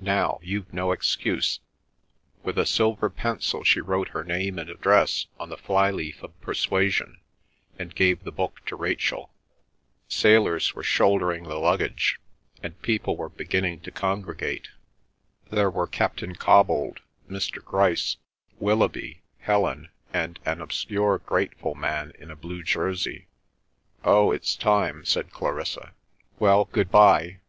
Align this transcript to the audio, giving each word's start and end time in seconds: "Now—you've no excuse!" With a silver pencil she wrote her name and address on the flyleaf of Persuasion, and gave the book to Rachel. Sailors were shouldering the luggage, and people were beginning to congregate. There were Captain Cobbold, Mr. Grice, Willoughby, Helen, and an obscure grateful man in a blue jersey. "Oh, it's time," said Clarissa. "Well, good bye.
"Now—you've 0.00 0.70
no 0.70 0.92
excuse!" 0.92 1.60
With 2.42 2.58
a 2.58 2.66
silver 2.66 3.08
pencil 3.08 3.64
she 3.64 3.80
wrote 3.80 4.08
her 4.08 4.22
name 4.22 4.58
and 4.58 4.68
address 4.68 5.28
on 5.40 5.48
the 5.48 5.56
flyleaf 5.56 6.22
of 6.22 6.38
Persuasion, 6.42 7.22
and 7.78 7.94
gave 7.94 8.22
the 8.22 8.30
book 8.32 8.62
to 8.66 8.76
Rachel. 8.76 9.32
Sailors 10.08 10.74
were 10.74 10.82
shouldering 10.82 11.44
the 11.44 11.56
luggage, 11.56 12.20
and 12.62 12.82
people 12.82 13.16
were 13.16 13.30
beginning 13.30 13.80
to 13.80 13.90
congregate. 13.90 14.68
There 15.50 15.70
were 15.70 15.86
Captain 15.86 16.34
Cobbold, 16.36 17.00
Mr. 17.26 17.64
Grice, 17.64 18.18
Willoughby, 18.60 19.22
Helen, 19.38 19.88
and 20.12 20.38
an 20.44 20.60
obscure 20.60 21.16
grateful 21.16 21.74
man 21.74 22.12
in 22.18 22.30
a 22.30 22.36
blue 22.36 22.62
jersey. 22.62 23.26
"Oh, 24.04 24.32
it's 24.32 24.54
time," 24.54 25.06
said 25.06 25.30
Clarissa. 25.32 25.94
"Well, 26.38 26.66
good 26.66 26.90
bye. 26.90 27.40